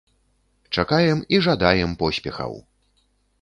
Чакаем 0.77 1.21
і 1.35 1.43
жадаем 1.47 1.91
поспехаў! 2.01 2.59